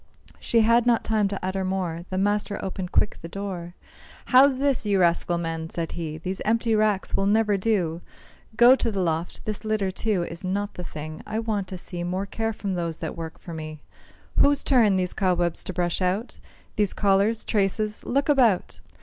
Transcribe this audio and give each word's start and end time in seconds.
She 0.39 0.61
had 0.61 0.87
not 0.87 1.03
time 1.03 1.27
to 1.27 1.39
utter 1.45 1.63
more, 1.63 2.05
The 2.09 2.17
master 2.17 2.57
opened 2.65 2.91
quick 2.91 3.19
the 3.21 3.27
door. 3.27 3.75
"How's 4.25 4.57
this, 4.57 4.83
you 4.83 4.99
rascal 4.99 5.37
men?" 5.37 5.69
said 5.69 5.91
he; 5.91 6.17
"These 6.17 6.41
empty 6.43 6.73
racks 6.73 7.15
will 7.15 7.27
never 7.27 7.55
do! 7.55 8.01
Go 8.57 8.75
to 8.75 8.89
the 8.89 8.99
loft; 8.99 9.45
this 9.45 9.63
litter, 9.63 9.91
too, 9.91 10.23
Is 10.23 10.43
not 10.43 10.73
the 10.73 10.83
thing. 10.83 11.21
I 11.27 11.37
want 11.37 11.67
to 11.67 11.77
see 11.77 12.03
More 12.03 12.25
care 12.25 12.51
from 12.51 12.73
those 12.73 12.97
that 12.97 13.15
work 13.15 13.37
for 13.37 13.53
me; 13.53 13.83
Whose 14.39 14.63
turn 14.63 14.95
these 14.95 15.13
cobwebs 15.13 15.63
to 15.65 15.71
brush 15.71 16.01
out? 16.01 16.39
These 16.77 16.93
collars, 16.93 17.45
traces? 17.45 18.03
look 18.03 18.27
about!" 18.27 18.79